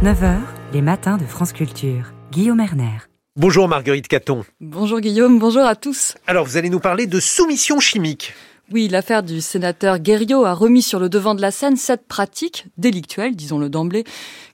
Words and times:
8h30, 0.00 0.02
9h, 0.02 0.38
les 0.72 0.82
matins 0.82 1.16
de 1.16 1.24
France 1.24 1.52
Culture. 1.52 2.12
Guillaume 2.30 2.60
Erner. 2.60 2.98
Bonjour 3.36 3.68
Marguerite 3.68 4.08
Caton. 4.08 4.44
Bonjour 4.60 5.00
Guillaume, 5.00 5.38
bonjour 5.38 5.62
à 5.62 5.74
tous. 5.74 6.14
Alors 6.26 6.44
vous 6.44 6.56
allez 6.56 6.70
nous 6.70 6.80
parler 6.80 7.06
de 7.06 7.20
soumission 7.20 7.80
chimique. 7.80 8.32
Oui, 8.70 8.88
l'affaire 8.88 9.22
du 9.22 9.40
sénateur 9.40 9.98
Guerriot 9.98 10.44
a 10.44 10.54
remis 10.54 10.82
sur 10.82 11.00
le 11.00 11.08
devant 11.08 11.34
de 11.34 11.42
la 11.42 11.50
scène 11.50 11.76
cette 11.76 12.06
pratique 12.06 12.66
délictuelle, 12.78 13.34
disons-le 13.34 13.68
d'emblée, 13.68 14.04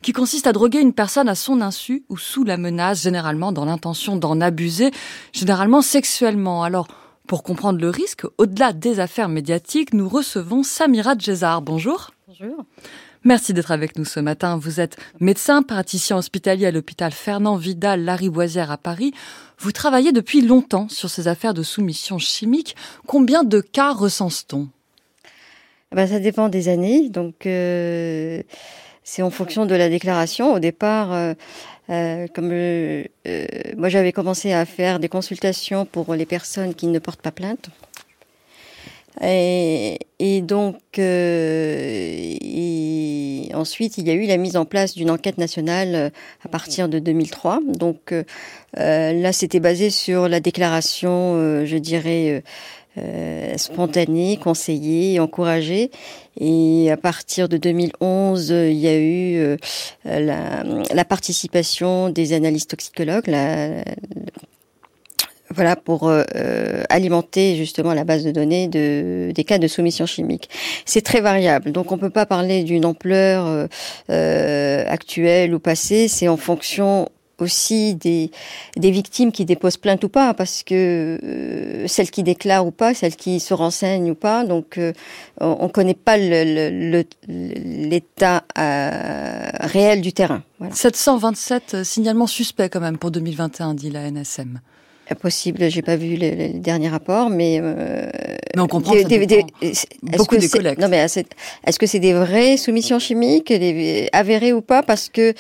qui 0.03 0.13
consiste 0.13 0.47
à 0.47 0.53
droguer 0.53 0.81
une 0.81 0.95
personne 0.95 1.29
à 1.29 1.35
son 1.35 1.61
insu 1.61 2.05
ou 2.09 2.17
sous 2.17 2.45
la 2.45 2.57
menace, 2.57 3.03
généralement 3.03 3.53
dans 3.53 3.65
l'intention 3.65 4.17
d'en 4.17 4.41
abuser, 4.41 4.91
généralement 5.33 5.83
sexuellement. 5.83 6.63
Alors, 6.65 6.89
pour 7.27 7.43
comprendre 7.43 7.81
le 7.81 7.91
risque, 7.91 8.25
au-delà 8.39 8.73
des 8.73 9.01
affaires 9.01 9.29
médiatiques, 9.29 9.93
nous 9.93 10.09
recevons 10.09 10.63
Samira 10.63 11.15
Djezar. 11.17 11.63
Bonjour. 11.63 12.11
Bonjour. 12.27 12.65
Merci 13.25 13.53
d'être 13.53 13.73
avec 13.73 13.99
nous 13.99 14.05
ce 14.05 14.21
matin. 14.21 14.57
Vous 14.57 14.81
êtes 14.81 14.97
médecin, 15.21 15.63
praticien 15.63 16.17
hospitalier 16.17 16.67
à 16.67 16.71
l'hôpital 16.71 17.11
Fernand 17.13 17.57
Vidal 17.57 18.05
Lariboisière 18.05 18.71
à 18.71 18.79
Paris. 18.79 19.13
Vous 19.59 19.73
travaillez 19.73 20.13
depuis 20.13 20.41
longtemps 20.41 20.89
sur 20.89 21.11
ces 21.11 21.27
affaires 21.27 21.55
de 21.55 21.65
soumission 21.65 22.19
chimique. 22.19 22.77
Combien 23.07 23.43
de 23.43 23.61
cas 23.61 23.93
recense-t-on? 23.93 24.69
Eh 25.93 25.97
ben, 25.97 26.07
Ça 26.07 26.21
dépend 26.21 26.49
des 26.49 26.69
années. 26.69 27.09
Donc, 27.09 27.45
euh, 27.47 28.43
c'est 29.03 29.23
en 29.23 29.31
fonction 29.31 29.67
de 29.67 29.75
la 29.75 29.89
déclaration. 29.89 30.53
Au 30.53 30.61
départ, 30.61 31.13
euh, 31.13 31.35
euh, 31.91 32.29
comme 32.35 32.51
moi 33.77 33.89
j'avais 33.89 34.13
commencé 34.13 34.53
à 34.53 34.65
faire 34.65 35.01
des 35.01 35.09
consultations 35.09 35.87
pour 35.87 36.15
les 36.15 36.27
personnes 36.27 36.75
qui 36.75 36.87
ne 36.87 36.99
portent 37.01 37.23
pas 37.23 37.33
plainte. 37.33 37.71
Et, 39.23 39.99
et 40.19 40.43
donc, 40.43 40.77
euh, 40.99 42.37
et 42.41 43.51
ensuite, 43.55 43.99
il 43.99 44.07
y 44.07 44.11
a 44.11 44.15
eu 44.15 44.27
la 44.27 44.37
mise 44.37 44.57
en 44.57 44.65
place 44.65 44.95
d'une 44.95 45.11
enquête 45.11 45.39
nationale 45.39 45.95
euh, 45.95 46.11
à 46.45 46.49
partir 46.49 46.89
de 46.89 46.99
2003. 46.99 47.61
Donc 47.67 48.13
euh, 48.13 49.13
là, 49.13 49.33
c'était 49.33 49.61
basé 49.61 49.91
sur 49.91 50.29
la 50.29 50.41
déclaration, 50.41 51.35
euh, 51.37 51.65
je 51.65 51.77
dirais, 51.77 52.43
euh, 52.99 53.57
spontanée, 53.57 54.39
conseillée, 54.43 55.21
encouragée. 55.21 55.91
Et 56.41 56.91
à 56.91 56.97
partir 56.97 57.49
de 57.49 57.57
2011, 57.57 58.51
il 58.51 58.73
y 58.75 58.87
a 58.87 58.97
eu 58.97 59.57
la, 60.05 60.63
la, 60.63 61.05
participation 61.05 62.11
des 62.11 62.33
analystes 62.33 62.71
toxicologues, 62.71 63.27
la, 63.27 63.83
voilà 65.59 65.75
pour 65.75 66.09
euh, 66.09 66.23
alimenter 66.89 67.57
justement 67.57 67.93
la 67.93 68.05
base 68.05 68.23
de 68.23 68.31
données 68.31 68.69
de, 68.69 69.33
des 69.35 69.43
cas 69.43 69.59
de 69.59 69.67
soumission 69.67 70.07
chimique. 70.07 70.49
C'est 70.85 71.01
très 71.01 71.21
variable, 71.21 71.73
donc 71.73 71.91
on 71.91 71.99
peut 71.99 72.11
pas 72.11 72.27
parler 72.27 72.63
d'une 72.63 72.85
ampleur 72.85 73.45
euh, 73.49 73.67
euh, 74.09 74.85
actuelle 74.87 75.53
ou 75.53 75.59
passée. 75.59 76.07
C'est 76.07 76.29
en 76.29 76.37
fonction 76.37 77.09
aussi 77.41 77.97
des, 77.97 78.31
des 78.77 78.93
victimes 78.93 79.33
qui 79.33 79.45
déposent 79.45 79.77
plainte 79.77 80.05
ou 80.05 80.09
pas, 80.09 80.33
parce 80.35 80.63
que 80.63 81.19
euh, 81.23 81.89
celles 81.89 82.13
qui 82.13 82.23
déclarent 82.23 82.67
ou 82.67 82.71
pas, 82.71 82.95
celles 82.95 83.17
qui 83.17 83.41
se 83.41 83.53
renseignent 83.53 84.13
ou 84.13 84.15
pas, 84.15 84.45
donc 84.45 84.79
euh, 84.79 84.93
on 85.41 85.65
ne 85.65 85.69
connaît 85.73 85.95
pas 85.95 86.17
l'état 86.17 86.95
euh, 88.57 89.49
réel 89.61 90.03
du 90.03 90.13
terrain. 90.13 90.45
Voilà. 90.61 90.73
727 90.73 91.83
signalements 91.85 92.29
suspects 92.29 92.69
quand 92.71 92.81
même 92.81 92.99
pour 92.99 93.11
2021, 93.11 93.75
dit 93.75 93.91
la 93.91 94.09
NSM 94.09 94.61
possible. 95.15 95.71
J'ai 95.71 95.83
pas 95.83 95.97
vu 95.97 96.17
le, 96.17 96.31
le, 96.31 96.49
dernier 96.59 96.89
rapport, 96.89 97.31
mais 97.31 97.61
euh, 97.63 98.09
mais 98.55 98.63
on 98.63 98.69
comprend 98.69 98.95
des, 98.95 99.05
des, 99.05 99.27
des, 99.27 99.45
beaucoup 100.03 100.37
de 100.37 100.47
collectes. 100.47 100.81
Non, 100.81 100.89
mais 100.89 100.99
est-ce 100.99 101.79
que 101.79 101.87
c'est 101.87 102.01
des 102.01 102.13
vraies 102.13 102.57
soumissions 102.57 102.99
chimiques, 102.99 103.53
avérées 104.13 104.53
ou 104.53 104.61
pas? 104.61 104.83
Parce 104.83 105.09
que 105.09 105.35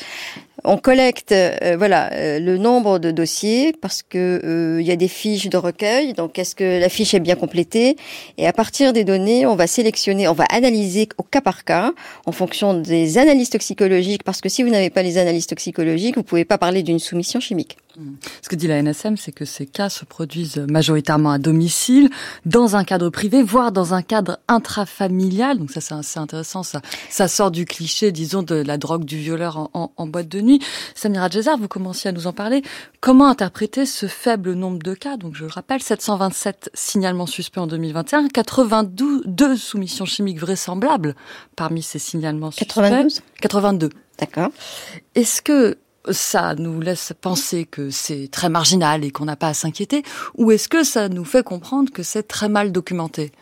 on 0.64 0.77
collecte 0.77 1.33
euh, 1.33 1.77
voilà 1.78 2.12
euh, 2.12 2.38
le 2.38 2.58
nombre 2.58 2.98
de 2.98 3.10
dossiers 3.10 3.72
parce 3.72 4.02
que 4.02 4.41
il 4.42 4.48
euh, 4.48 4.83
y 4.83 4.91
a 4.91 4.97
des 4.97 5.08
fiches 5.08 5.48
de 5.48 5.56
recueil. 5.56 6.12
Donc 6.14 6.38
est-ce 6.38 6.55
que 6.55 6.80
la 6.80 6.88
fiche 6.88 7.14
est 7.14 7.20
bien 7.20 7.36
complétée? 7.36 7.97
Et 8.37 8.47
à 8.47 8.53
partir 8.53 8.93
des 8.93 9.04
données, 9.04 9.47
on 9.47 9.56
va 9.56 9.66
sélectionner, 9.66 10.28
on 10.28 10.32
va 10.32 10.44
analyser 10.50 11.09
au 11.19 11.22
cas 11.22 11.41
par 11.41 11.64
cas 11.64 11.93
en 12.26 12.32
fonction 12.32 12.75
des 12.75 13.19
analyses 13.19 13.50
toxicologiques. 13.50 14.25
Parce 14.25 14.41
que 14.41 14.48
si 14.48 14.62
vous 14.62 14.70
n'avez 14.70 14.91
pas 14.91 15.03
les 15.03 15.19
analyses 15.19 15.47
toxicologiques, 15.47 16.16
vous 16.16 16.22
pouvez 16.22 16.44
pas 16.44 16.59
parler 16.59 16.82
d'une 16.82 16.98
soumission 16.98 17.41
chimique. 17.41 17.76
Mmh. 17.98 18.12
Ce 18.42 18.48
que 18.48 18.54
dit 18.54 18.69
la 18.69 18.81
NSM, 18.81 19.16
c'est 19.16 19.32
que 19.32 19.44
ces 19.44 19.66
cas 19.66 19.88
se 19.88 20.04
produisent 20.04 20.64
majoritairement 20.70 21.32
à 21.32 21.38
domicile, 21.38 22.10
dans 22.47 22.76
un 22.76 22.84
cadre 22.84 23.10
privé, 23.10 23.42
voire 23.42 23.72
dans 23.72 23.92
un 23.92 24.03
cadre 24.03 24.38
intrafamilial. 24.47 25.59
Donc 25.59 25.70
ça, 25.72 25.81
c'est 25.81 25.94
assez 25.94 26.19
intéressant. 26.19 26.62
Ça, 26.62 26.81
ça 27.10 27.26
sort 27.26 27.50
du 27.50 27.64
cliché, 27.64 28.12
disons, 28.12 28.42
de 28.42 28.54
la 28.54 28.78
drogue 28.78 29.04
du 29.04 29.19
violeur 29.19 29.58
en, 29.58 29.70
en, 29.75 29.92
en 29.97 30.06
boîte 30.06 30.28
de 30.28 30.41
nuit. 30.41 30.60
Samira 30.94 31.28
Djezar, 31.28 31.58
vous 31.58 31.69
commenciez 31.69 32.10
à 32.10 32.12
nous 32.12 32.26
en 32.28 32.32
parler. 32.32 32.62
Comment 33.00 33.28
interpréter 33.28 33.84
ce 33.84 34.06
faible 34.06 34.53
nombre 34.53 34.78
de 34.78 34.94
cas? 34.94 35.16
Donc, 35.16 35.34
je 35.34 35.44
le 35.44 35.50
rappelle, 35.50 35.82
727 35.82 36.70
signalements 36.75 37.26
suspects 37.26 37.58
en 37.60 37.66
2021, 37.66 38.28
82 38.28 39.56
soumissions 39.56 40.04
chimiques 40.04 40.38
vraisemblables 40.38 41.16
parmi 41.56 41.82
ces 41.82 41.98
signalements 41.98 42.53
suspects. 42.53 42.75
92 42.75 43.22
82. 43.41 43.91
D'accord. 44.19 44.50
Est-ce 45.14 45.42
que 45.42 45.78
ça 46.10 46.54
nous 46.54 46.81
laisse 46.81 47.12
penser 47.20 47.66
que 47.66 47.91
c'est 47.91 48.28
très 48.31 48.48
marginal 48.48 49.04
et 49.04 49.10
qu'on 49.10 49.25
n'a 49.25 49.36
pas 49.36 49.48
à 49.48 49.54
s'inquiéter 49.54 50.03
Ou 50.36 50.53
est-ce 50.53 50.69
que 50.69 50.84
ça 50.84 51.09
nous 51.09 51.25
fait 51.25 51.42
comprendre 51.42 51.92
que 51.92 52.03
c'est 52.03 52.22
très 52.22 52.48
mal 52.48 52.72
documenté? 52.72 53.32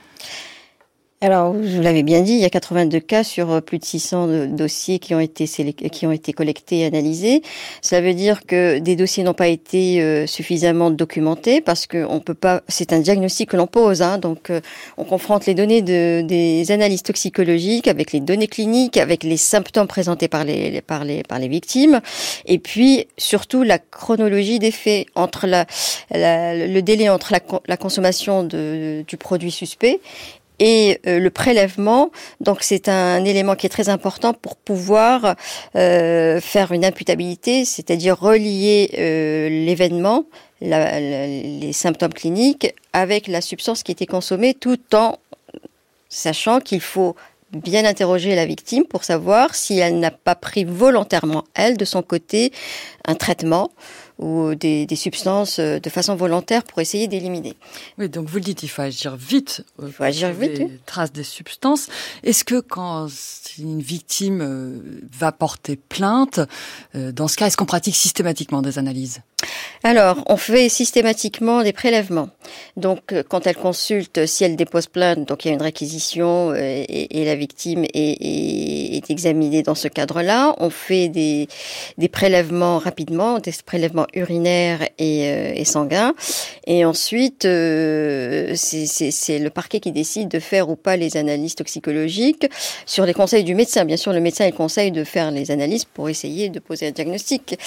Alors, 1.26 1.54
vous 1.54 1.82
l'avez 1.82 2.04
bien 2.04 2.20
dit, 2.20 2.34
il 2.34 2.38
y 2.38 2.44
a 2.44 2.50
82 2.50 3.00
cas 3.00 3.24
sur 3.24 3.50
euh, 3.50 3.60
plus 3.60 3.80
de 3.80 3.84
600 3.84 4.46
dossiers 4.46 5.00
qui 5.00 5.12
ont 5.12 5.18
été 5.18 5.46
qui 5.46 6.06
ont 6.06 6.12
été 6.12 6.32
collectés 6.32 6.78
et 6.80 6.86
analysés. 6.86 7.42
Cela 7.82 8.00
veut 8.00 8.14
dire 8.14 8.46
que 8.46 8.78
des 8.78 8.94
dossiers 8.94 9.24
n'ont 9.24 9.34
pas 9.34 9.48
été 9.48 10.00
euh, 10.00 10.28
suffisamment 10.28 10.92
documentés 10.92 11.60
parce 11.60 11.88
que 11.88 12.06
on 12.08 12.20
peut 12.20 12.34
pas. 12.34 12.62
C'est 12.68 12.92
un 12.92 13.00
diagnostic 13.00 13.50
que 13.50 13.56
l'on 13.56 13.66
pose, 13.66 14.02
hein, 14.02 14.18
donc 14.18 14.50
euh, 14.50 14.60
on 14.98 15.04
confronte 15.04 15.46
les 15.46 15.54
données 15.54 15.82
de, 15.82 16.22
des 16.22 16.70
analyses 16.70 17.02
toxicologiques 17.02 17.88
avec 17.88 18.12
les 18.12 18.20
données 18.20 18.46
cliniques, 18.46 18.96
avec 18.96 19.24
les 19.24 19.36
symptômes 19.36 19.88
présentés 19.88 20.28
par 20.28 20.44
les, 20.44 20.80
par 20.80 21.04
les 21.04 21.24
par 21.24 21.40
les 21.40 21.48
victimes, 21.48 22.02
et 22.44 22.60
puis 22.60 23.08
surtout 23.18 23.64
la 23.64 23.80
chronologie 23.80 24.60
des 24.60 24.70
faits 24.70 25.08
entre 25.16 25.48
la 25.48 25.66
le 26.12 26.80
délai 26.82 27.08
entre 27.08 27.32
la, 27.32 27.40
la 27.66 27.76
consommation 27.76 28.44
de, 28.44 29.04
du 29.08 29.16
produit 29.16 29.50
suspect 29.50 29.98
et 30.58 31.00
euh, 31.06 31.18
le 31.18 31.30
prélèvement. 31.30 32.10
Donc 32.40 32.58
c'est 32.62 32.88
un 32.88 33.24
élément 33.24 33.54
qui 33.54 33.66
est 33.66 33.70
très 33.70 33.88
important 33.88 34.34
pour 34.34 34.56
pouvoir 34.56 35.36
euh, 35.76 36.40
faire 36.40 36.72
une 36.72 36.84
imputabilité, 36.84 37.64
c'est-à-dire 37.64 38.18
relier 38.18 38.90
euh, 38.98 39.48
l'événement, 39.48 40.24
les 40.60 41.72
symptômes 41.72 42.14
cliniques 42.14 42.74
avec 42.92 43.26
la 43.26 43.40
substance 43.40 43.82
qui 43.82 43.92
était 43.92 44.06
consommée, 44.06 44.54
tout 44.54 44.78
en 44.94 45.18
sachant 46.08 46.60
qu'il 46.60 46.80
faut 46.80 47.14
bien 47.52 47.84
interroger 47.84 48.34
la 48.34 48.46
victime 48.46 48.84
pour 48.84 49.04
savoir 49.04 49.54
si 49.54 49.78
elle 49.78 49.98
n'a 49.98 50.10
pas 50.10 50.34
pris 50.34 50.64
volontairement, 50.64 51.44
elle, 51.54 51.76
de 51.76 51.84
son 51.84 52.02
côté, 52.02 52.52
un 53.06 53.14
traitement 53.14 53.70
ou 54.18 54.54
des, 54.54 54.86
des, 54.86 54.96
substances 54.96 55.58
euh, 55.58 55.78
de 55.78 55.90
façon 55.90 56.16
volontaire 56.16 56.62
pour 56.62 56.80
essayer 56.80 57.06
d'éliminer. 57.06 57.54
Oui, 57.98 58.08
donc 58.08 58.28
vous 58.28 58.36
le 58.36 58.44
dites, 58.44 58.62
il 58.62 58.68
faut 58.68 58.82
agir 58.82 59.16
vite. 59.16 59.64
Il 59.82 59.92
faut 59.92 60.04
agir 60.04 60.32
vite. 60.32 60.58
Les 60.58 60.80
traces 60.86 61.12
des 61.12 61.22
substances. 61.22 61.88
Est-ce 62.22 62.44
que 62.44 62.60
quand 62.60 63.08
une 63.58 63.80
victime 63.80 64.40
euh, 64.40 64.78
va 65.12 65.32
porter 65.32 65.76
plainte, 65.76 66.40
euh, 66.94 67.12
dans 67.12 67.28
ce 67.28 67.36
cas, 67.36 67.46
est-ce 67.46 67.56
qu'on 67.56 67.66
pratique 67.66 67.96
systématiquement 67.96 68.62
des 68.62 68.78
analyses? 68.78 69.20
Alors, 69.82 70.24
on 70.26 70.36
fait 70.36 70.68
systématiquement 70.68 71.62
des 71.62 71.72
prélèvements. 71.72 72.30
Donc, 72.76 73.14
quand 73.28 73.46
elle 73.46 73.56
consulte, 73.56 74.26
si 74.26 74.42
elle 74.42 74.56
dépose 74.56 74.86
plainte, 74.86 75.28
donc 75.28 75.44
il 75.44 75.48
y 75.48 75.50
a 75.52 75.54
une 75.54 75.62
réquisition 75.62 76.54
et, 76.54 77.06
et 77.10 77.24
la 77.24 77.36
victime 77.36 77.84
est, 77.94 79.10
examinée 79.10 79.62
dans 79.62 79.74
ce 79.74 79.88
cadre-là. 79.88 80.56
On 80.58 80.70
fait 80.70 81.08
des, 81.08 81.48
prélèvements 82.10 82.78
rapidement, 82.78 83.38
des 83.38 83.52
prélèvements 83.64 84.06
urinaires 84.14 84.88
et, 84.98 85.28
euh, 85.28 85.64
sanguins. 85.64 86.14
Et 86.66 86.84
ensuite, 86.84 87.44
euh, 87.44 88.54
c'est 88.56 89.38
le 89.38 89.50
parquet 89.50 89.80
qui 89.80 89.92
décide 89.92 90.28
de 90.28 90.40
faire 90.40 90.68
ou 90.68 90.76
pas 90.76 90.96
les 90.96 91.16
analyses 91.16 91.54
toxicologiques 91.54 92.46
sur 92.86 93.06
les 93.06 93.14
conseils 93.14 93.44
du 93.44 93.54
médecin. 93.54 93.84
Bien 93.84 93.96
sûr, 93.96 94.12
le 94.12 94.20
médecin 94.20 94.46
il 94.46 94.52
conseille 94.52 94.90
de 94.90 95.04
faire 95.04 95.30
les 95.30 95.50
analyses 95.50 95.84
pour 95.84 96.08
essayer 96.08 96.48
de 96.48 96.58
poser 96.58 96.88
un 96.88 96.92
diagnostic. 96.92 97.58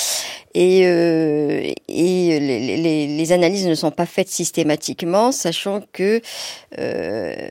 Et, 0.54 0.86
euh, 0.86 1.59
et 1.88 2.40
les, 2.40 3.32
analyses 3.32 3.68
ne 3.68 3.76
sont 3.76 3.92
pas 3.92 4.06
faites 4.06 4.30
systématiquement, 4.30 5.32
sachant 5.32 5.82
que 5.94 6.22
euh, 6.78 7.50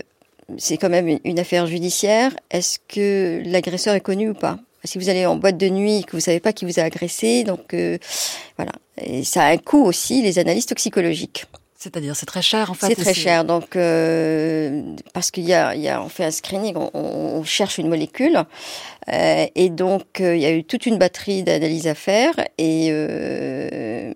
c'est 0.56 0.76
quand 0.76 0.88
même 0.88 1.19
une 1.25 1.38
affaire 1.38 1.66
judiciaire. 1.66 2.34
Est-ce 2.50 2.78
que 2.88 3.43
l'agresseur 3.44 3.94
est 3.94 4.00
connu 4.00 4.31
ou 4.31 4.34
pas? 4.34 4.58
Si 4.84 4.99
vous 4.99 5.08
allez 5.08 5.26
en 5.26 5.37
boîte 5.37 5.58
de 5.58 5.69
nuit, 5.69 6.05
que 6.05 6.12
vous 6.12 6.20
savez 6.20 6.40
pas 6.40 6.52
qui 6.52 6.64
vous 6.64 6.78
a 6.78 6.82
agressé, 6.82 7.44
donc 7.44 7.75
euh, 7.75 7.99
voilà. 8.56 8.72
Et 9.00 9.25
ça 9.25 9.43
a 9.43 9.52
un 9.52 9.58
coût 9.58 9.84
aussi, 9.84 10.22
les 10.22 10.38
analyses 10.38 10.66
toxicologiques. 10.66 11.46
C'est-à-dire, 11.80 12.16
c'est 12.16 12.26
très 12.26 12.42
cher 12.42 12.72
en 12.72 12.75
fait. 12.75 12.88
C'est 12.88 12.96
très 12.96 13.14
cher, 13.14 13.44
donc 13.44 13.76
euh, 13.76 14.82
parce 15.12 15.30
qu'il 15.30 15.44
y 15.44 15.54
a, 15.54 15.76
il 15.76 15.80
y 15.80 15.88
a, 15.88 16.02
on 16.02 16.08
fait 16.08 16.25
un 16.25 16.32
screening, 16.32 16.75
on, 16.76 16.90
on 16.92 17.44
cherche 17.44 17.78
une 17.78 17.88
molécule, 17.88 18.42
euh, 19.12 19.46
et 19.54 19.70
donc 19.70 20.20
euh, 20.20 20.34
il 20.34 20.42
y 20.42 20.46
a 20.46 20.50
eu 20.50 20.64
toute 20.64 20.86
une 20.86 20.98
batterie 20.98 21.44
d'analyses 21.44 21.86
à 21.86 21.94
faire, 21.94 22.34
et 22.58 22.88
euh, 22.90 24.12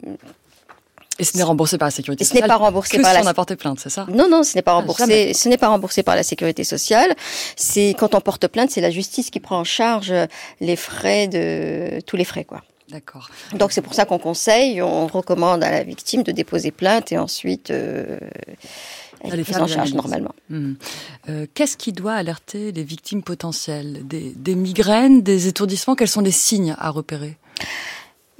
et 1.21 1.25
ce 1.25 1.37
n'est 1.37 1.45
remboursé 1.45 1.79
par 1.79 1.87
la 1.87 1.91
sécurité 1.93 2.23
et 2.23 2.27
ce 2.27 2.33
n'est 2.35 2.41
sociale. 2.41 2.49
pas 2.59 2.65
remboursé 2.65 2.97
que 2.97 3.03
par 3.03 3.13
si 3.13 3.19
la 3.19 3.23
on 3.23 3.27
a 3.29 3.35
porté 3.35 3.55
plainte, 3.55 3.79
c'est 3.79 3.91
ça? 3.91 4.07
Non 4.09 4.29
non, 4.29 4.43
ce 4.43 4.57
n'est 4.57 4.63
pas 4.63 4.73
Ah, 4.73 4.77
remboursé, 4.77 5.03
jamais. 5.07 5.35
ce 5.35 5.49
n'est 5.49 5.59
pas 5.59 5.69
remboursé 5.69 6.03
par 6.03 6.17
la 6.17 6.25
sécurité 6.25 6.65
sociale. 6.65 7.15
C'est 7.55 7.95
quand 7.97 8.17
on 8.17 8.21
porte 8.21 8.49
plainte, 8.49 8.71
c'est 8.73 8.81
la 8.81 8.91
justice 8.91 9.31
qui 9.31 9.39
prend 9.39 9.59
en 9.61 9.65
charge 9.65 10.13
les 10.61 10.75
frais 10.75 11.29
de 11.29 12.01
tous 12.07 12.17
les 12.17 12.25
frais 12.25 12.45
quoi. 12.45 12.63
D'accord. 12.91 13.31
Donc 13.55 13.73
c'est 13.73 13.81
pour 13.81 13.95
ça 13.95 14.05
qu'on 14.05 14.19
conseille, 14.19 14.83
on 14.83 15.07
recommande 15.07 15.65
à 15.65 15.71
la 15.71 15.83
victime 15.83 16.23
de 16.23 16.33
déposer 16.33 16.71
plainte 16.71 17.13
et 17.13 17.19
ensuite 17.19 17.71
euh, 17.71 18.19
elle 19.21 19.41
est 19.41 19.45
prise 19.45 19.59
en 19.59 19.67
charge 19.67 19.95
normalement. 19.95 20.35
Hmm. 20.51 20.75
Euh, 21.29 21.47
Qu'est-ce 21.55 21.77
qui 21.77 21.93
doit 21.93 22.15
alerter 22.15 22.73
les 22.73 22.83
victimes 22.83 23.23
potentielles? 23.23 24.07
Des, 24.07 24.33
des 24.37 24.55
migraines, 24.55 25.23
des 25.23 25.47
étourdissements? 25.47 25.95
Quels 25.95 26.09
sont 26.09 26.21
les 26.21 26.33
signes 26.33 26.75
à 26.79 26.91
repérer? 26.91 27.37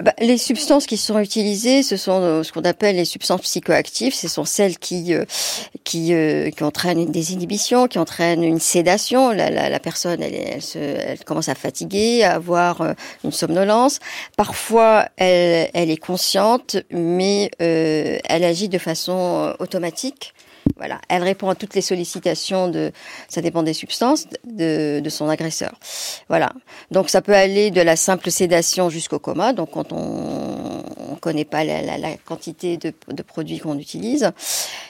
Bah, 0.03 0.13
les 0.19 0.37
substances 0.37 0.85
qui 0.85 0.97
sont 0.97 1.17
utilisées, 1.17 1.81
ce 1.81 1.95
sont 1.95 2.21
euh, 2.21 2.43
ce 2.43 2.51
qu'on 2.51 2.63
appelle 2.63 2.97
les 2.97 3.05
substances 3.05 3.39
psychoactives. 3.43 4.13
Ce 4.13 4.27
sont 4.27 4.43
celles 4.43 4.77
qui 4.77 5.13
euh, 5.13 5.23
qui, 5.85 6.13
euh, 6.13 6.49
qui 6.49 6.61
entraînent 6.65 6.99
une 6.99 7.11
désinhibition, 7.11 7.87
qui 7.87 7.99
entraînent 7.99 8.43
une 8.43 8.59
sédation. 8.59 9.31
La, 9.31 9.49
la, 9.49 9.69
la 9.69 9.79
personne, 9.79 10.21
elle, 10.21 10.35
elle, 10.35 10.61
se, 10.61 10.77
elle 10.77 11.23
commence 11.23 11.47
à 11.47 11.55
fatiguer, 11.55 12.23
à 12.23 12.33
avoir 12.33 12.95
une 13.23 13.31
somnolence. 13.31 13.99
Parfois, 14.35 15.07
elle, 15.15 15.69
elle 15.73 15.89
est 15.89 15.95
consciente, 15.95 16.75
mais 16.91 17.49
euh, 17.61 18.19
elle 18.25 18.43
agit 18.43 18.67
de 18.67 18.79
façon 18.79 19.55
automatique. 19.59 20.33
Voilà, 20.75 20.99
elle 21.07 21.23
répond 21.23 21.49
à 21.49 21.55
toutes 21.55 21.75
les 21.75 21.81
sollicitations 21.81 22.67
de, 22.67 22.91
ça 23.29 23.41
dépend 23.41 23.61
des 23.61 23.73
substances, 23.73 24.25
de, 24.45 24.99
de 25.01 25.09
son 25.09 25.29
agresseur. 25.29 25.73
Voilà. 26.29 26.51
Donc 26.89 27.09
ça 27.09 27.21
peut 27.21 27.35
aller 27.35 27.69
de 27.69 27.79
la 27.81 27.95
simple 27.95 28.31
sédation 28.31 28.89
jusqu'au 28.89 29.19
coma. 29.19 29.53
Donc 29.53 29.71
quand 29.71 29.93
on 29.93 30.83
ne 31.11 31.15
connaît 31.19 31.45
pas 31.45 31.63
la, 31.63 31.81
la, 31.83 31.97
la 31.97 32.17
quantité 32.25 32.77
de, 32.77 32.91
de 33.07 33.21
produits 33.23 33.59
qu'on 33.59 33.77
utilise. 33.77 34.31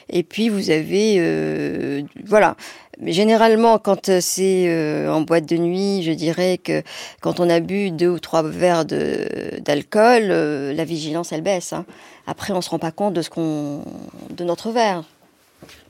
Et 0.09 0.23
puis 0.23 0.49
vous 0.49 0.69
avez, 0.69 1.15
euh, 1.19 2.01
voilà. 2.25 2.55
Mais 2.99 3.11
généralement, 3.11 3.77
quand 3.79 4.19
c'est 4.21 4.65
euh, 4.67 5.11
en 5.11 5.21
boîte 5.21 5.45
de 5.47 5.57
nuit, 5.57 6.03
je 6.03 6.11
dirais 6.11 6.59
que 6.59 6.83
quand 7.21 7.39
on 7.39 7.49
a 7.49 7.59
bu 7.59 7.91
deux 7.91 8.09
ou 8.09 8.19
trois 8.19 8.43
verres 8.43 8.85
d'alcool, 8.85 10.27
euh, 10.29 10.73
la 10.73 10.85
vigilance 10.85 11.31
elle 11.31 11.41
baisse. 11.41 11.73
hein. 11.73 11.85
Après, 12.27 12.53
on 12.53 12.61
se 12.61 12.69
rend 12.69 12.79
pas 12.79 12.91
compte 12.91 13.13
de 13.13 13.21
ce 13.21 13.29
qu'on, 13.29 13.83
de 14.29 14.43
notre 14.43 14.69
verre. 14.71 15.03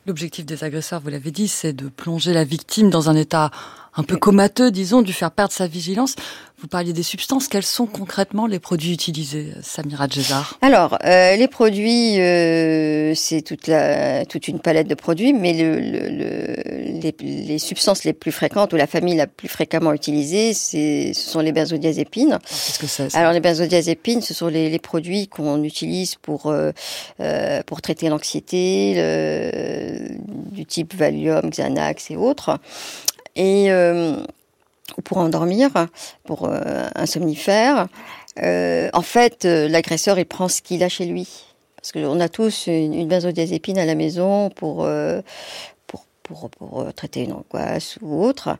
L'objectif 0.05 0.45
des 0.45 0.65
agresseurs, 0.65 0.99
vous 0.99 1.09
l'avez 1.09 1.31
dit, 1.31 1.47
c'est 1.47 1.71
de 1.71 1.87
plonger 1.87 2.33
la 2.33 2.43
victime 2.43 2.89
dans 2.89 3.09
un 3.09 3.15
état 3.15 3.51
un 3.95 4.03
peu 4.03 4.17
comateux, 4.17 4.71
disons, 4.71 5.01
lui 5.01 5.13
faire 5.13 5.31
perdre 5.31 5.53
sa 5.53 5.67
vigilance. 5.67 6.15
Vous 6.59 6.67
parliez 6.69 6.93
des 6.93 7.03
substances. 7.03 7.49
Quels 7.49 7.65
sont 7.65 7.85
concrètement 7.87 8.47
les 8.47 8.57
produits 8.59 8.93
utilisés, 8.93 9.51
Samira 9.61 10.07
Djezar? 10.07 10.57
Alors, 10.61 10.97
euh, 11.03 11.35
les 11.35 11.49
produits, 11.49 12.19
euh, 12.21 13.13
c'est 13.15 13.41
toute 13.41 13.67
la, 13.67 14.25
toute 14.25 14.47
une 14.47 14.59
palette 14.59 14.87
de 14.87 14.95
produits, 14.95 15.33
mais 15.33 15.51
le, 15.53 15.75
le, 15.79 16.07
le- 16.09 17.01
les, 17.01 17.13
les 17.21 17.59
substances 17.59 18.05
les 18.05 18.13
plus 18.13 18.31
fréquentes 18.31 18.71
ou 18.71 18.77
la 18.77 18.87
famille 18.87 19.15
la 19.17 19.27
plus 19.27 19.49
fréquemment 19.49 19.91
utilisée, 19.91 20.53
ce 20.53 21.11
sont 21.13 21.41
les 21.41 21.51
benzodiazépines. 21.51 22.39
Qu'est-ce 22.47 22.79
que 22.79 22.87
c'est 22.87 23.13
Alors, 23.17 23.33
les 23.33 23.41
benzodiazépines, 23.41 24.21
ce 24.21 24.33
sont 24.33 24.47
les, 24.47 24.69
les 24.69 24.79
produits 24.79 25.27
qu'on 25.27 25.63
utilise 25.63 26.15
pour 26.15 26.45
euh, 26.47 26.71
euh, 27.19 27.61
pour 27.65 27.81
traiter 27.81 28.07
l'anxiété, 28.07 28.93
du 30.51 30.65
type 30.65 30.93
Valium, 30.95 31.49
Xanax 31.49 32.09
et 32.11 32.15
autres, 32.15 32.57
et 33.35 33.71
euh, 33.71 34.15
ou 34.97 35.01
pour 35.01 35.17
endormir, 35.17 35.69
pour 36.25 36.45
euh, 36.45 36.87
un 36.95 37.05
somnifère. 37.05 37.87
Euh, 38.41 38.89
en 38.93 39.01
fait, 39.01 39.45
l'agresseur, 39.45 40.19
il 40.19 40.25
prend 40.25 40.47
ce 40.47 40.61
qu'il 40.61 40.83
a 40.83 40.89
chez 40.89 41.05
lui. 41.05 41.27
Parce 41.77 41.91
qu'on 41.91 42.19
a 42.19 42.29
tous 42.29 42.67
une, 42.67 42.93
une 42.93 43.07
benzodiazépine 43.07 43.77
à 43.77 43.85
la 43.85 43.95
maison 43.95 44.49
pour, 44.49 44.87
pour, 45.87 46.05
pour, 46.23 46.49
pour, 46.49 46.93
traiter 46.93 47.23
une 47.23 47.33
angoisse 47.33 47.97
ou 48.01 48.23
autre. 48.23 48.57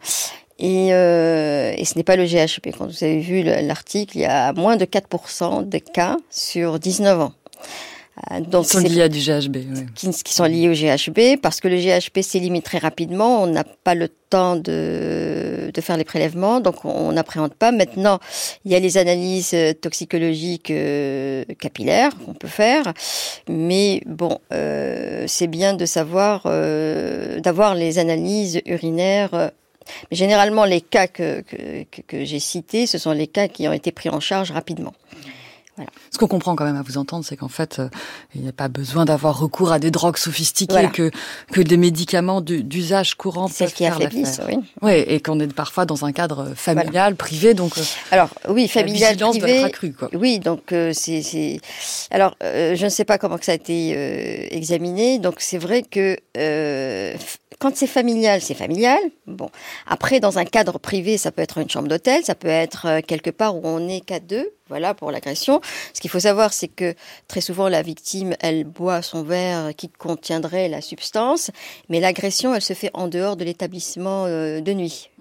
Et, 0.59 0.87
et 0.89 1.85
ce 1.85 1.95
n'est 1.97 2.03
pas 2.03 2.17
le 2.17 2.25
GHB. 2.25 2.75
Quand 2.77 2.87
vous 2.87 3.03
avez 3.03 3.19
vu 3.21 3.43
le- 3.43 3.65
l'article, 3.65 4.17
il 4.17 4.21
y 4.21 4.25
a 4.25 4.51
moins 4.51 4.75
de 4.75 4.83
4% 4.85 5.67
de 5.69 5.77
cas 5.77 6.17
sur 6.29 6.79
19 6.79 7.21
ans. 7.21 7.33
Euh, 8.31 8.41
Donc 8.41 8.65
Ils 8.65 8.69
sont 8.69 8.79
liés 8.79 9.01
à 9.01 9.09
du 9.09 9.19
GHB. 9.19 9.55
oui. 9.55 9.85
qui, 9.95 10.09
qui 10.11 10.33
sont 10.33 10.43
liés 10.43 10.69
au 10.69 10.73
GHB, 10.73 11.41
parce 11.41 11.59
que 11.59 11.67
le 11.67 11.77
GHB 11.77 12.21
s'élimine 12.21 12.61
très 12.61 12.77
rapidement, 12.77 13.41
on 13.41 13.47
n'a 13.47 13.63
pas 13.63 13.95
le 13.95 14.07
temps 14.07 14.55
de, 14.55 15.71
de 15.73 15.81
faire 15.81 15.97
les 15.97 16.03
prélèvements, 16.03 16.59
donc 16.59 16.85
on 16.85 17.11
n'appréhende 17.11 17.53
pas. 17.55 17.71
Maintenant, 17.71 18.19
il 18.65 18.71
y 18.71 18.75
a 18.75 18.79
les 18.79 18.97
analyses 18.97 19.51
euh, 19.55 19.73
toxicologiques 19.73 20.69
euh, 20.69 21.43
capillaires 21.59 22.11
qu'on 22.23 22.33
peut 22.35 22.47
faire, 22.47 22.93
mais 23.49 24.01
bon, 24.05 24.37
euh, 24.51 25.23
c'est 25.27 25.47
bien 25.47 25.73
de 25.73 25.85
savoir, 25.85 26.43
euh, 26.45 27.39
d'avoir 27.39 27.73
les 27.73 27.97
analyses 27.97 28.61
urinaires. 28.67 29.51
mais 30.11 30.15
généralement, 30.17 30.65
les 30.65 30.81
cas 30.81 31.07
que, 31.07 31.41
que, 31.41 32.01
que 32.07 32.25
j'ai 32.25 32.39
cités, 32.39 32.85
ce 32.85 32.99
sont 32.99 33.11
les 33.11 33.27
cas 33.27 33.47
qui 33.47 33.67
ont 33.67 33.73
été 33.73 33.91
pris 33.91 34.09
en 34.09 34.19
charge 34.19 34.51
rapidement. 34.51 34.93
Ce 36.11 36.17
qu'on 36.19 36.27
comprend 36.27 36.55
quand 36.55 36.65
même 36.65 36.75
à 36.77 36.83
vous 36.83 36.97
entendre, 36.97 37.25
c'est 37.25 37.35
qu'en 37.35 37.47
fait, 37.47 37.79
euh, 37.79 37.89
il 38.35 38.41
n'y 38.41 38.49
a 38.49 38.51
pas 38.51 38.67
besoin 38.67 39.05
d'avoir 39.05 39.39
recours 39.39 39.71
à 39.71 39.79
des 39.79 39.89
drogues 39.89 40.17
sophistiquées 40.17 40.71
Voilà. 40.73 40.89
que 40.89 41.09
que 41.51 41.61
des 41.61 41.77
médicaments 41.77 42.41
du- 42.41 42.63
d'usage 42.63 43.15
courant 43.15 43.47
peuvent 43.49 43.73
qui 43.73 43.83
faire 43.83 43.95
affaiblissent, 43.95 44.39
oui. 44.47 44.57
Ouais, 44.83 45.01
et 45.11 45.19
qu'on 45.19 45.39
est 45.39 45.51
parfois 45.51 45.85
dans 45.85 46.05
un 46.05 46.11
cadre 46.11 46.53
familial, 46.55 47.15
privé, 47.15 47.53
donc 47.55 47.77
euh, 47.77 47.81
Alors, 48.11 48.29
oui, 48.49 48.63
la 48.63 48.67
familial, 48.67 49.17
doit 49.17 49.29
privé. 49.31 49.57
être 49.57 49.65
accrue, 49.65 49.93
quoi. 49.93 50.09
Oui, 50.13 50.39
donc 50.39 50.71
euh, 50.71 50.91
c'est 50.93 51.21
c'est. 51.23 51.59
Alors, 52.11 52.35
euh, 52.43 52.75
je 52.75 52.83
ne 52.85 52.89
sais 52.89 53.05
pas 53.05 53.17
comment 53.17 53.37
que 53.39 53.45
ça 53.45 53.53
a 53.53 53.55
été 53.55 53.93
euh, 53.95 54.47
examiné. 54.51 55.17
Donc, 55.17 55.35
c'est 55.39 55.57
vrai 55.57 55.81
que 55.81 56.17
euh, 56.37 57.15
quand 57.59 57.75
c'est 57.75 57.87
familial, 57.87 58.41
c'est 58.41 58.53
familial. 58.53 58.99
Bon, 59.25 59.49
après, 59.87 60.19
dans 60.19 60.37
un 60.37 60.45
cadre 60.45 60.77
privé, 60.79 61.17
ça 61.17 61.31
peut 61.31 61.41
être 61.41 61.57
une 61.57 61.69
chambre 61.69 61.87
d'hôtel, 61.87 62.23
ça 62.23 62.35
peut 62.35 62.47
être 62.47 62.99
quelque 63.07 63.29
part 63.31 63.55
où 63.55 63.61
on 63.63 63.87
est 63.87 64.01
qu'à 64.01 64.19
deux. 64.19 64.51
Voilà 64.73 64.95
pour 64.95 65.11
l'agression. 65.11 65.61
Ce 65.93 66.01
qu'il 66.01 66.09
faut 66.09 66.19
savoir, 66.19 66.51
c'est 66.51 66.67
que 66.67 66.95
très 67.27 67.41
souvent 67.41 67.69
la 67.69 67.83
victime, 67.83 68.35
elle 68.39 68.63
boit 68.63 69.03
son 69.03 69.21
verre 69.21 69.75
qui 69.75 69.87
contiendrait 69.87 70.67
la 70.67 70.81
substance, 70.81 71.51
mais 71.89 71.99
l'agression, 71.99 72.55
elle 72.55 72.63
se 72.63 72.73
fait 72.73 72.89
en 72.95 73.07
dehors 73.07 73.35
de 73.37 73.43
l'établissement 73.43 74.25
euh, 74.25 74.61
de 74.61 74.73
nuit. 74.73 75.11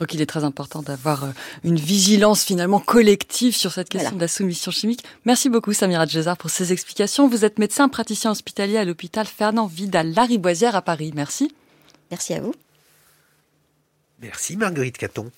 Donc 0.00 0.14
il 0.14 0.22
est 0.22 0.26
très 0.34 0.44
important 0.44 0.80
d'avoir 0.80 1.24
euh, 1.24 1.28
une 1.62 1.76
vigilance 1.76 2.42
finalement 2.42 2.80
collective 2.80 3.54
sur 3.54 3.70
cette 3.72 3.90
question 3.90 4.08
Voilà. 4.12 4.16
de 4.16 4.24
la 4.24 4.28
soumission 4.28 4.70
chimique. 4.70 5.04
Merci 5.26 5.50
beaucoup 5.50 5.74
Samira 5.74 6.06
Djezar 6.06 6.38
pour 6.38 6.48
ces 6.48 6.72
explications. 6.72 7.28
Vous 7.28 7.44
êtes 7.44 7.58
médecin 7.58 7.90
praticien 7.90 8.30
hospitalier 8.30 8.78
à 8.78 8.86
l'hôpital 8.86 9.26
Fernand 9.26 9.66
Vidal 9.66 10.14
Lariboisière 10.14 10.74
à 10.74 10.80
Paris. 10.80 11.12
Merci. 11.14 11.54
Merci 12.10 12.32
à 12.32 12.40
vous. 12.40 12.54
Merci 14.22 14.56
Marguerite 14.56 14.96
Caton. 14.96 15.30